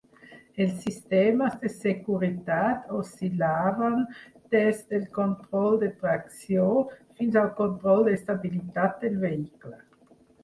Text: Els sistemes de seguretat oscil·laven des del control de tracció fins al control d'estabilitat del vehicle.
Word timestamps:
Els 0.63 0.77
sistemes 0.83 1.57
de 1.63 1.69
seguretat 1.73 2.87
oscil·laven 2.99 3.99
des 4.55 4.81
del 4.93 5.05
control 5.17 5.77
de 5.83 5.89
tracció 6.05 6.65
fins 7.21 7.37
al 7.43 7.51
control 7.61 8.01
d'estabilitat 8.09 8.97
del 9.05 9.21
vehicle. 9.27 9.79